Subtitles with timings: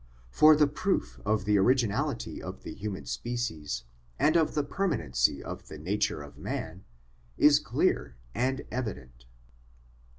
[0.31, 3.83] For the proof of the originality of the human species,
[4.17, 6.83] and of the permanency of the nature of man,
[7.37, 9.27] is clear and evident.